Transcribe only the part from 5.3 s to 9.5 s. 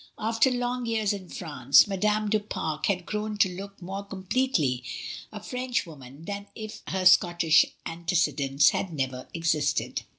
a Frenchwoman than if her Scottish ante cedents had never